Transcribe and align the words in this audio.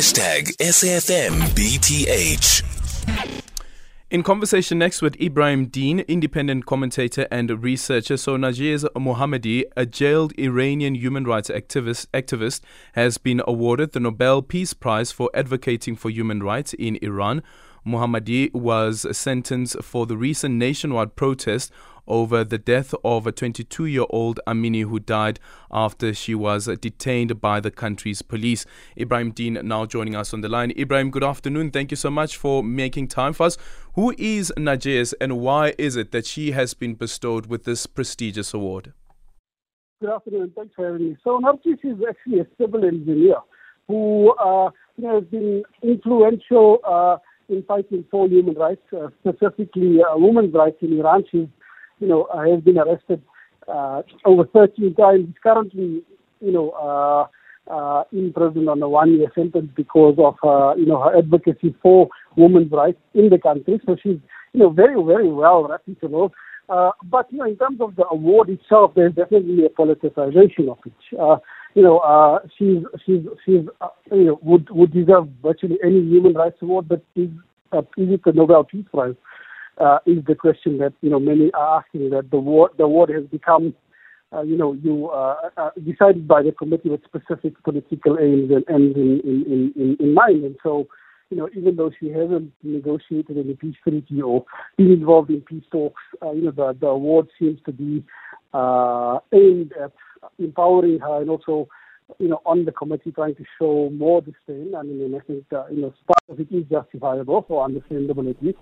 Hashtag 0.00 0.56
SAFMBTH. 0.56 1.92
In 4.10 4.22
conversation 4.22 4.78
next 4.78 5.02
with 5.02 5.14
Ebrahim 5.18 5.70
Deen, 5.70 6.00
independent 6.00 6.64
commentator 6.64 7.28
and 7.30 7.62
researcher. 7.62 8.16
So, 8.16 8.38
Narges 8.38 8.86
Mohammadi, 8.96 9.64
a 9.76 9.84
jailed 9.84 10.32
Iranian 10.38 10.94
human 10.94 11.24
rights 11.24 11.50
activist, 11.50 12.06
activist, 12.14 12.62
has 12.94 13.18
been 13.18 13.42
awarded 13.46 13.92
the 13.92 14.00
Nobel 14.00 14.40
Peace 14.40 14.72
Prize 14.72 15.12
for 15.12 15.28
advocating 15.34 15.96
for 15.96 16.08
human 16.08 16.42
rights 16.42 16.72
in 16.72 16.98
Iran. 17.02 17.42
Mohammadi 17.86 18.54
was 18.54 19.06
sentenced 19.14 19.82
for 19.82 20.06
the 20.06 20.16
recent 20.16 20.54
nationwide 20.54 21.14
protest 21.14 21.70
over 22.06 22.44
the 22.44 22.58
death 22.58 22.94
of 23.04 23.26
a 23.26 23.32
22 23.32 23.86
year 23.86 24.06
old 24.10 24.40
Amini 24.46 24.82
who 24.82 24.98
died 24.98 25.40
after 25.70 26.12
she 26.12 26.34
was 26.34 26.66
detained 26.80 27.40
by 27.40 27.60
the 27.60 27.70
country's 27.70 28.22
police. 28.22 28.66
Ebrahim 28.96 29.34
Deen 29.34 29.58
now 29.62 29.86
joining 29.86 30.16
us 30.16 30.32
on 30.34 30.40
the 30.40 30.48
line. 30.48 30.72
Ebrahim, 30.72 31.10
good 31.10 31.24
afternoon. 31.24 31.70
Thank 31.70 31.90
you 31.90 31.96
so 31.96 32.10
much 32.10 32.36
for 32.36 32.62
making 32.62 33.08
time 33.08 33.32
for 33.32 33.46
us. 33.46 33.58
Who 33.94 34.14
is 34.18 34.52
Narges 34.56 35.14
and 35.20 35.38
why 35.38 35.74
is 35.78 35.96
it 35.96 36.12
that 36.12 36.26
she 36.26 36.52
has 36.52 36.74
been 36.74 36.94
bestowed 36.94 37.46
with 37.46 37.64
this 37.64 37.86
prestigious 37.86 38.54
award? 38.54 38.92
Good 40.00 40.10
afternoon. 40.10 40.52
Thanks 40.56 40.74
for 40.74 40.86
having 40.86 41.10
me. 41.10 41.16
So 41.22 41.40
Narges 41.40 41.84
is 41.84 41.98
actually 42.08 42.40
a 42.40 42.46
civil 42.58 42.84
engineer 42.84 43.36
who 43.86 44.32
uh, 44.34 44.70
you 44.96 45.04
know, 45.04 45.20
has 45.20 45.24
been 45.24 45.62
influential 45.82 46.78
uh, 46.86 47.16
in 47.48 47.62
fighting 47.64 48.04
for 48.10 48.28
human 48.28 48.54
rights, 48.54 48.82
uh, 48.96 49.08
specifically 49.20 49.98
uh, 50.00 50.16
women's 50.16 50.54
rights 50.54 50.76
in 50.80 50.98
Iran. 50.98 51.24
She's 51.30 51.48
you 52.00 52.08
know, 52.08 52.28
has 52.34 52.62
been 52.62 52.78
arrested 52.78 53.22
uh, 53.68 54.02
over 54.24 54.44
13 54.46 54.94
times. 54.94 55.26
He's 55.26 55.42
currently, 55.42 56.02
you 56.40 56.52
know, 56.52 56.70
uh, 56.70 57.26
uh, 57.70 58.04
in 58.12 58.32
prison 58.32 58.68
on 58.68 58.82
a 58.82 58.88
one-year 58.88 59.30
sentence 59.34 59.70
because 59.76 60.16
of, 60.18 60.34
you 60.76 60.86
know, 60.86 61.00
her 61.02 61.16
advocacy 61.16 61.74
for 61.80 62.08
women's 62.36 62.72
rights 62.72 62.98
in 63.14 63.28
the 63.28 63.38
country. 63.38 63.80
So 63.86 63.96
she's, 64.02 64.18
you 64.52 64.60
know, 64.60 64.70
very, 64.70 65.00
very 65.02 65.28
well 65.28 65.68
reputable. 65.68 66.32
Uh, 66.70 66.92
but 67.04 67.30
you 67.32 67.38
know, 67.38 67.46
in 67.46 67.56
terms 67.56 67.80
of 67.80 67.96
the 67.96 68.06
award 68.10 68.48
itself, 68.48 68.92
there's 68.94 69.14
definitely 69.14 69.66
a 69.66 69.68
politicization 69.68 70.70
of 70.70 70.78
it. 70.86 71.18
Uh, 71.18 71.36
you 71.74 71.82
know, 71.82 71.98
uh, 71.98 72.38
she's 72.56 72.78
she's 73.04 73.22
she's 73.44 73.62
uh, 73.80 73.88
you 74.12 74.24
know 74.24 74.40
would 74.42 74.70
would 74.70 74.92
deserve 74.92 75.28
virtually 75.42 75.78
any 75.84 76.00
human 76.00 76.34
rights 76.34 76.58
award, 76.62 76.88
but 76.88 77.02
is 77.16 77.28
uh, 77.72 77.82
is 77.96 78.10
it 78.10 78.22
the 78.24 78.32
Nobel 78.32 78.62
Peace 78.62 78.84
Prize? 78.92 79.16
Uh, 79.78 79.98
is 80.06 80.24
the 80.26 80.34
question 80.34 80.78
that 80.78 80.92
you 81.00 81.10
know 81.10 81.20
many 81.20 81.50
are 81.52 81.80
asking. 81.80 82.10
That 82.10 82.30
the 82.30 82.38
war 82.38 82.70
the 82.78 82.88
war 82.88 83.06
has 83.12 83.24
become 83.24 83.74
uh, 84.32 84.42
you 84.42 84.56
know 84.56 84.72
you 84.74 85.08
uh, 85.08 85.36
uh, 85.56 85.70
decided 85.84 86.26
by 86.26 86.42
the 86.42 86.52
committee 86.52 86.90
with 86.90 87.04
specific 87.04 87.62
political 87.62 88.18
aims 88.18 88.50
and 88.50 88.64
ends 88.68 88.96
in, 88.96 89.20
in, 89.24 89.72
in, 89.76 89.96
in 89.98 90.14
mind, 90.14 90.44
and 90.44 90.56
so. 90.62 90.86
You 91.32 91.36
know, 91.36 91.48
even 91.56 91.76
though 91.76 91.92
she 92.00 92.08
hasn't 92.08 92.50
negotiated 92.64 93.38
any 93.38 93.54
peace 93.54 93.76
treaty 93.84 94.20
or 94.20 94.44
been 94.76 94.90
involved 94.90 95.30
in 95.30 95.42
peace 95.42 95.62
talks, 95.70 96.02
uh, 96.20 96.32
you 96.32 96.42
know, 96.42 96.50
the, 96.50 96.76
the 96.80 96.88
award 96.88 97.28
seems 97.38 97.60
to 97.66 97.72
be 97.72 98.04
uh, 98.52 99.20
aimed 99.32 99.72
at 99.80 99.92
empowering 100.40 100.98
her 100.98 101.20
and 101.20 101.30
also 101.30 101.68
you 102.18 102.28
know, 102.28 102.40
on 102.44 102.64
the 102.64 102.72
committee 102.72 103.12
trying 103.12 103.34
to 103.36 103.44
show 103.58 103.90
more 103.90 104.20
disdain. 104.20 104.74
I 104.76 104.82
mean, 104.82 105.14
I 105.14 105.24
think, 105.24 105.44
uh, 105.52 105.66
you 105.70 105.82
know, 105.82 105.94
part 106.06 106.24
of 106.28 106.40
it 106.40 106.52
is 106.54 106.64
justifiable 106.70 107.44
for 107.46 107.64
understandable 107.64 108.28
at 108.28 108.42
least 108.42 108.58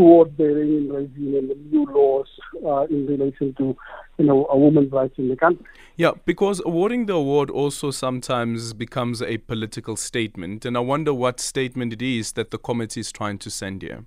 Iranian 0.00 0.88
regime 0.90 1.34
and 1.34 1.50
the 1.50 1.56
new 1.70 1.86
laws 1.86 2.26
uh, 2.64 2.82
in 2.84 3.06
relation 3.06 3.54
to, 3.58 3.76
you 4.18 4.24
know, 4.24 4.46
a 4.50 4.56
woman's 4.56 4.92
rights 4.92 5.14
in 5.18 5.28
the 5.28 5.36
country. 5.36 5.64
Yeah, 5.96 6.12
because 6.24 6.60
awarding 6.64 7.06
the 7.06 7.14
award 7.14 7.50
also 7.50 7.90
sometimes 7.90 8.72
becomes 8.72 9.22
a 9.22 9.38
political 9.38 9.96
statement, 9.96 10.64
and 10.64 10.76
I 10.76 10.80
wonder 10.80 11.14
what 11.14 11.40
statement 11.40 11.92
it 11.92 12.02
is 12.02 12.32
that 12.32 12.50
the 12.50 12.58
committee 12.58 13.00
is 13.00 13.12
trying 13.12 13.38
to 13.38 13.50
send 13.50 13.82
here. 13.82 14.04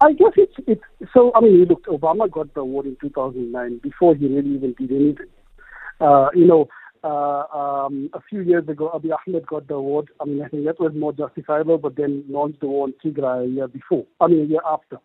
I 0.00 0.12
guess 0.12 0.32
it's 0.36 0.54
it's 0.68 0.82
so. 1.12 1.32
I 1.34 1.40
mean, 1.40 1.64
look, 1.64 1.84
Obama 1.86 2.30
got 2.30 2.54
the 2.54 2.60
award 2.60 2.86
in 2.86 2.96
2009 3.00 3.80
before 3.82 4.14
he 4.14 4.28
really 4.28 4.54
even 4.54 4.72
did 4.78 4.92
anything. 4.92 5.26
Uh, 6.00 6.28
you 6.34 6.46
know, 6.46 6.68
uh, 7.04 7.44
um, 7.54 8.10
a 8.12 8.20
few 8.28 8.40
years 8.40 8.68
ago, 8.68 8.90
Abiy 8.94 9.12
Ahmed 9.26 9.46
got 9.46 9.68
the 9.68 9.74
award. 9.74 10.10
I 10.20 10.24
mean, 10.24 10.42
I 10.42 10.48
think 10.48 10.64
that 10.64 10.80
was 10.80 10.92
more 10.94 11.12
justifiable, 11.12 11.78
but 11.78 11.96
then 11.96 12.24
launched 12.28 12.60
the 12.60 12.66
war 12.66 12.84
on 12.84 12.94
Tigray 13.04 13.44
a 13.44 13.48
year 13.48 13.68
before, 13.68 14.04
I 14.20 14.26
mean, 14.26 14.42
a 14.42 14.44
year 14.44 14.60
after. 14.66 14.98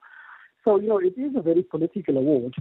So, 0.64 0.80
you 0.80 0.88
know, 0.88 1.00
it 1.00 1.18
is 1.18 1.36
a 1.36 1.42
very 1.42 1.64
political 1.64 2.18
award. 2.18 2.54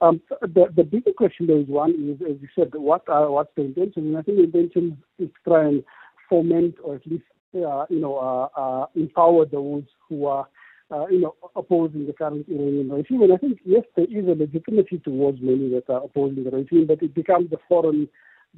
Um, 0.00 0.22
the, 0.40 0.66
the 0.74 0.82
bigger 0.82 1.12
question, 1.12 1.46
though, 1.46 1.60
is 1.60 1.68
one 1.68 1.90
is, 1.90 2.26
as 2.26 2.40
you 2.40 2.48
said, 2.54 2.70
what 2.72 3.06
are, 3.08 3.30
what's 3.30 3.50
the 3.54 3.62
intention? 3.62 4.06
And 4.06 4.16
I 4.16 4.22
think 4.22 4.38
the 4.38 4.44
intention 4.44 4.96
is 5.18 5.28
to 5.28 5.50
try 5.50 5.68
and 5.68 5.84
foment 6.28 6.76
or 6.82 6.94
at 6.96 7.06
least, 7.06 7.24
uh, 7.54 7.84
you 7.90 8.00
know, 8.00 8.16
uh, 8.16 8.60
uh, 8.60 8.86
empower 8.94 9.44
those 9.44 9.82
who 10.08 10.24
are, 10.24 10.48
uh, 10.90 11.06
you 11.08 11.20
know, 11.20 11.34
opposing 11.54 12.06
the 12.06 12.14
current 12.14 12.46
Iranian 12.48 12.90
regime. 12.90 13.22
And 13.22 13.32
I 13.32 13.36
think, 13.36 13.58
yes, 13.64 13.82
there 13.94 14.06
is 14.06 14.26
a 14.26 14.30
legitimacy 14.30 14.98
towards 15.04 15.42
many 15.42 15.68
that 15.70 15.90
are 15.90 16.02
opposing 16.02 16.44
the 16.44 16.50
regime, 16.50 16.86
but 16.86 17.02
it 17.02 17.14
becomes 17.14 17.52
a 17.52 17.58
foreign 17.68 18.08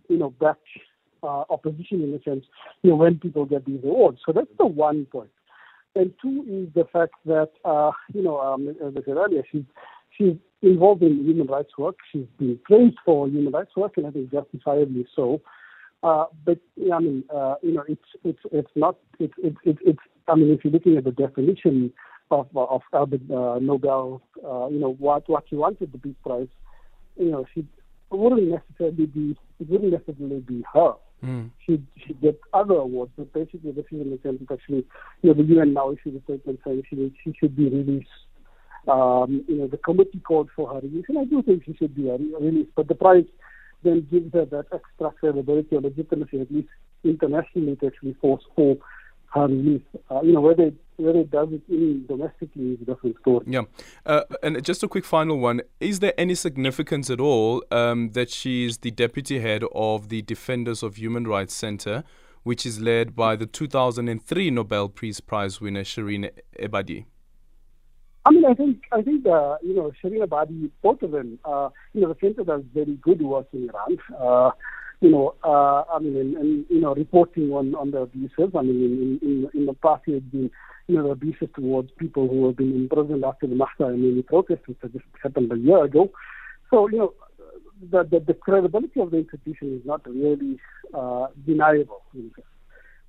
you 0.08 0.18
know, 0.18 0.30
back 0.30 0.56
uh, 1.22 1.44
opposition 1.50 2.02
in 2.02 2.14
a 2.14 2.22
sense, 2.22 2.44
you 2.82 2.90
know, 2.90 2.96
when 2.96 3.18
people 3.18 3.44
get 3.44 3.64
these 3.64 3.80
awards. 3.84 4.18
So 4.26 4.32
that's 4.32 4.50
the 4.58 4.66
one 4.66 5.06
point. 5.06 5.30
And 5.94 6.12
two 6.22 6.44
is 6.48 6.74
the 6.74 6.86
fact 6.92 7.14
that, 7.26 7.50
uh, 7.64 7.92
you 8.12 8.22
know, 8.22 8.40
um, 8.40 8.68
as 8.68 8.94
I 8.96 9.04
said 9.04 9.16
earlier, 9.16 9.42
she's, 9.50 9.64
she's 10.16 10.36
involved 10.62 11.02
in 11.02 11.24
human 11.24 11.46
rights 11.46 11.76
work. 11.76 11.96
She's 12.10 12.26
been 12.38 12.58
praised 12.64 12.96
for 13.04 13.28
human 13.28 13.52
rights 13.52 13.76
work, 13.76 13.96
and 13.96 14.06
I 14.06 14.10
think 14.10 14.30
justifiably 14.30 15.06
so. 15.14 15.40
Uh, 16.02 16.24
but 16.44 16.58
I 16.92 16.98
mean, 16.98 17.24
uh, 17.32 17.54
you 17.62 17.72
know, 17.72 17.84
it's 17.86 18.02
it's 18.24 18.40
it's 18.50 18.70
not 18.74 18.96
it's 19.20 19.34
it's 19.38 19.56
it's, 19.64 19.78
it's 19.84 19.98
I 20.26 20.34
mean, 20.34 20.50
if 20.50 20.64
you're 20.64 20.72
looking 20.72 20.96
at 20.96 21.04
the 21.04 21.12
definition 21.12 21.92
of 22.30 22.48
of 22.56 22.82
Albert 22.92 23.20
uh, 23.30 23.58
Nobel, 23.60 24.20
uh, 24.44 24.66
you 24.68 24.80
know, 24.80 24.94
what 24.98 25.28
what 25.28 25.44
she 25.48 25.54
wanted 25.54 25.92
the 25.92 25.98
Peace 25.98 26.16
Prize, 26.24 26.48
you 27.16 27.30
know, 27.30 27.46
she 27.54 27.64
wouldn't 28.18 28.48
necessarily 28.48 29.06
be 29.06 29.36
it 29.60 29.68
wouldn't 29.68 29.92
necessarily 29.92 30.40
be 30.40 30.64
her. 30.72 30.94
Mm. 31.24 31.50
She'd, 31.64 31.86
she'd 32.04 32.20
get 32.20 32.40
other 32.52 32.74
awards, 32.74 33.12
but 33.16 33.32
basically 33.32 33.70
the 33.70 33.84
female 33.88 34.14
attempt 34.14 34.50
actually, 34.50 34.84
you 35.22 35.32
know, 35.32 35.34
the 35.34 35.44
UN 35.54 35.72
now 35.72 35.92
issued 35.92 36.16
a 36.16 36.22
statement 36.24 36.60
saying 36.64 36.82
she, 36.90 37.14
she 37.22 37.32
should 37.38 37.56
be 37.56 37.68
released. 37.68 38.08
Um, 38.88 39.44
you 39.46 39.58
know, 39.58 39.68
the 39.68 39.76
committee 39.76 40.20
called 40.26 40.50
for 40.56 40.68
her 40.74 40.80
release, 40.80 41.04
and 41.08 41.18
I 41.18 41.24
do 41.24 41.40
think 41.42 41.64
she 41.64 41.76
should 41.76 41.94
be 41.94 42.10
released, 42.10 42.70
but 42.74 42.88
the 42.88 42.96
prize 42.96 43.24
then 43.84 44.06
gives 44.10 44.32
her 44.32 44.44
that 44.46 44.66
extra 44.72 45.12
credibility 45.12 45.76
or 45.76 45.80
legitimacy, 45.80 46.40
at 46.40 46.50
least 46.50 46.68
internationally, 47.04 47.76
to 47.76 47.86
actually 47.86 48.14
force 48.20 48.42
for 48.56 48.76
her 49.32 49.46
release. 49.46 49.82
Uh, 50.10 50.20
you 50.22 50.32
know, 50.32 50.40
whether 50.40 50.64
it, 50.64 50.74
whether 50.96 51.20
it 51.20 51.30
does 51.30 51.48
it 51.52 51.62
in 51.68 52.06
domestically 52.06 52.72
is 52.72 52.82
a 52.82 52.84
different 52.84 53.18
story. 53.20 53.44
Yeah, 53.48 53.62
uh, 54.06 54.22
and 54.42 54.62
just 54.64 54.82
a 54.82 54.88
quick 54.88 55.04
final 55.04 55.38
one: 55.38 55.62
Is 55.80 56.00
there 56.00 56.14
any 56.18 56.34
significance 56.34 57.10
at 57.10 57.20
all 57.20 57.64
um, 57.70 58.10
that 58.10 58.30
she 58.30 58.64
is 58.64 58.78
the 58.78 58.90
deputy 58.90 59.40
head 59.40 59.64
of 59.74 60.08
the 60.08 60.22
Defenders 60.22 60.82
of 60.82 60.96
Human 60.96 61.26
Rights 61.26 61.54
Center, 61.54 62.04
which 62.42 62.66
is 62.66 62.80
led 62.80 63.16
by 63.16 63.36
the 63.36 63.46
2003 63.46 64.50
Nobel 64.50 64.88
Peace 64.88 65.20
Prize 65.20 65.60
winner 65.60 65.84
Shirin 65.84 66.30
Ebadi? 66.58 67.06
I 68.24 68.30
mean, 68.30 68.44
I 68.44 68.54
think 68.54 68.82
I 68.92 69.02
think 69.02 69.26
uh, 69.26 69.56
you 69.62 69.74
know 69.74 69.92
Shirin 70.02 70.24
Ebadi, 70.26 70.70
both 70.82 71.02
of 71.02 71.10
them. 71.10 71.38
Uh, 71.44 71.70
you 71.94 72.02
know, 72.02 72.08
the 72.12 72.16
center 72.20 72.44
does 72.44 72.62
very 72.74 72.94
good 73.02 73.22
work 73.22 73.46
in 73.52 73.68
Iran. 73.70 73.98
Uh, 74.18 74.50
you 75.02 75.10
know, 75.10 75.34
uh, 75.42 75.82
I 75.92 75.98
mean, 75.98 76.16
and, 76.16 76.36
and, 76.36 76.64
you 76.70 76.80
know, 76.80 76.94
reporting 76.94 77.50
on, 77.50 77.74
on 77.74 77.90
the 77.90 77.98
abuses. 77.98 78.50
I 78.56 78.62
mean, 78.62 79.18
in, 79.20 79.28
in, 79.28 79.50
in 79.52 79.66
the 79.66 79.74
past, 79.74 80.02
it's 80.06 80.24
been, 80.26 80.48
you 80.86 80.96
know, 80.96 81.02
the 81.02 81.10
abuses 81.10 81.48
towards 81.56 81.90
people 81.98 82.28
who 82.28 82.46
have 82.46 82.56
been 82.56 82.76
imprisoned 82.76 83.24
after 83.24 83.48
the 83.48 83.56
Mahsa 83.56 83.82
Amini 83.82 84.24
protest, 84.24 84.62
which 84.66 84.78
just 84.80 85.04
happened 85.20 85.50
a 85.52 85.58
year 85.58 85.82
ago. 85.84 86.12
So, 86.70 86.88
you 86.88 86.98
know, 86.98 87.14
the, 87.90 88.04
the, 88.04 88.20
the 88.20 88.34
credibility 88.34 89.00
of 89.00 89.10
the 89.10 89.18
institution 89.18 89.76
is 89.76 89.84
not 89.84 90.06
really 90.06 90.60
uh, 90.94 91.26
deniable. 91.44 92.02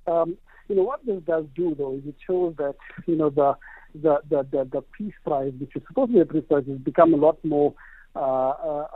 Um, 0.08 0.36
you 0.68 0.74
know, 0.74 0.82
what 0.82 1.06
this 1.06 1.22
does 1.24 1.44
do, 1.54 1.76
though, 1.78 1.94
is 1.94 2.02
it 2.08 2.16
shows 2.26 2.54
that, 2.58 2.74
you 3.06 3.14
know, 3.14 3.30
the, 3.30 3.54
the, 3.94 4.18
the, 4.28 4.46
the, 4.50 4.68
the 4.72 4.82
Peace 4.98 5.14
Prize, 5.24 5.52
which 5.60 5.76
is 5.76 5.82
supposed 5.86 6.10
to 6.10 6.14
be 6.14 6.20
a 6.20 6.26
Peace 6.26 6.42
Prize, 6.48 6.64
has 6.66 6.78
become 6.78 7.14
a 7.14 7.18
lot 7.18 7.38
more 7.44 7.72
uh, 8.16 8.48
uh, 8.48 8.86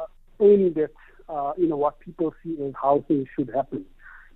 aimed 0.41 0.79
at 0.79 0.91
uh, 1.29 1.53
you 1.57 1.69
know, 1.69 1.77
what 1.77 2.01
people 2.01 2.35
see 2.43 2.57
as 2.65 2.73
how 2.81 3.05
things 3.09 3.27
should 3.37 3.51
happen. 3.55 3.85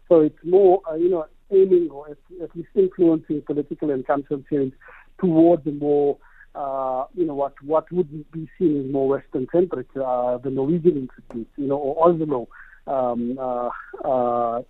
So 0.08 0.20
it's 0.20 0.38
more, 0.44 0.82
uh, 0.90 0.94
you 0.94 1.08
know, 1.08 1.26
aiming 1.50 1.88
or 1.90 2.10
at, 2.10 2.56
least 2.56 2.68
influencing 2.74 3.42
political 3.42 3.90
and 3.90 4.06
cultural 4.06 4.42
change 4.50 4.72
towards 5.18 5.66
a 5.66 5.70
more, 5.70 6.18
uh, 6.54 7.04
you 7.14 7.24
know, 7.24 7.34
what 7.34 7.54
what 7.62 7.90
would 7.92 8.10
be 8.30 8.48
seen 8.58 8.84
as 8.84 8.92
more 8.92 9.08
Western 9.08 9.46
centric, 9.52 9.86
uh, 9.96 10.38
the 10.38 10.50
Norwegian 10.50 11.08
Institute, 11.08 11.48
you 11.56 11.66
know, 11.66 11.76
or 11.76 12.10
Oslo 12.10 12.48
um, 12.86 13.38
uh, 13.38 13.70
uh, 14.04 14.62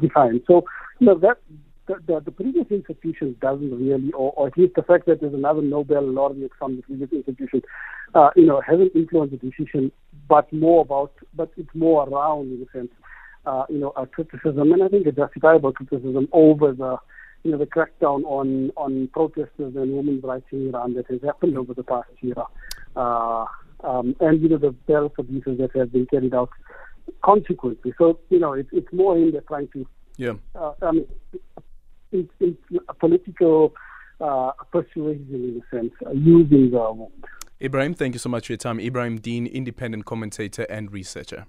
defined. 0.00 0.42
So, 0.46 0.64
you 0.98 1.06
know, 1.06 1.18
that 1.18 1.38
the, 1.90 2.12
the, 2.12 2.20
the, 2.20 2.30
previous 2.30 2.66
institution 2.70 3.36
doesn't 3.40 3.70
really, 3.70 4.12
or, 4.12 4.32
or, 4.36 4.46
at 4.46 4.56
least 4.56 4.74
the 4.74 4.82
fact 4.82 5.06
that 5.06 5.20
there's 5.20 5.34
another 5.34 5.62
Nobel 5.62 6.02
laureate 6.02 6.52
from 6.58 6.76
the 6.76 6.82
previous 6.82 7.10
institution, 7.12 7.62
uh, 8.14 8.30
you 8.36 8.46
know, 8.46 8.60
hasn't 8.60 8.94
influenced 8.94 9.32
the 9.32 9.50
decision, 9.50 9.90
but 10.28 10.52
more 10.52 10.82
about, 10.82 11.12
but 11.34 11.50
it's 11.56 11.74
more 11.74 12.08
around 12.08 12.52
in 12.52 12.66
a 12.66 12.78
sense, 12.78 12.90
uh, 13.46 13.64
you 13.68 13.78
know, 13.78 13.92
a 13.96 14.06
criticism, 14.06 14.72
and 14.72 14.82
I 14.82 14.88
think 14.88 15.06
a 15.06 15.12
justifiable 15.12 15.72
criticism 15.72 16.28
over 16.32 16.72
the, 16.72 16.96
you 17.42 17.50
know, 17.50 17.58
the 17.58 17.66
crackdown 17.66 18.22
on 18.24 18.70
on 18.76 19.08
protesters 19.12 19.74
and 19.74 19.96
women's 19.96 20.22
rights 20.22 20.46
in 20.52 20.68
Iran 20.68 20.94
that 20.94 21.06
has 21.10 21.20
happened 21.22 21.56
over 21.56 21.74
the 21.74 21.82
past 21.82 22.10
year, 22.20 22.34
uh, 22.96 23.46
um, 23.82 24.14
and 24.20 24.42
you 24.42 24.48
know 24.48 24.58
the 24.58 24.74
various 24.86 25.12
abuses 25.18 25.58
that 25.58 25.74
have 25.74 25.90
been 25.90 26.06
carried 26.06 26.34
out 26.34 26.50
consequently. 27.24 27.94
So 27.96 28.18
you 28.28 28.38
know, 28.38 28.52
it, 28.52 28.66
it's 28.72 28.92
more 28.92 29.16
in 29.16 29.32
the 29.32 29.40
trying 29.40 29.68
to, 29.68 29.86
yeah, 30.18 30.34
uh, 30.54 30.74
I 30.82 30.92
mean, 30.92 31.06
it, 32.12 32.28
it's 32.40 32.58
a 32.88 32.94
political 32.94 33.74
uh, 34.20 34.52
persuasion 34.70 35.26
in 35.30 35.62
a 35.62 35.76
sense, 35.76 35.92
uh, 36.06 36.12
using 36.12 36.70
the 36.70 37.08
Ebrahim, 37.60 37.94
thank 37.94 38.14
you 38.14 38.18
so 38.18 38.28
much 38.28 38.46
for 38.46 38.52
your 38.52 38.58
time. 38.58 38.78
Ebrahim 38.78 39.20
Deen, 39.20 39.46
independent 39.46 40.06
commentator 40.06 40.62
and 40.70 40.92
researcher. 40.92 41.46